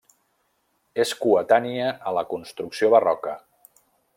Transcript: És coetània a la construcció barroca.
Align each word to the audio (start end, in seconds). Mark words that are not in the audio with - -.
És 1.03 1.11
coetània 1.25 1.91
a 2.13 2.17
la 2.19 2.25
construcció 2.33 2.91
barroca. 2.95 3.37